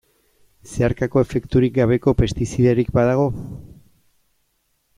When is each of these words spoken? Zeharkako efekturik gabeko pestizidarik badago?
Zeharkako 0.69 1.21
efekturik 1.25 1.75
gabeko 1.75 2.13
pestizidarik 2.21 2.91
badago? 2.99 3.29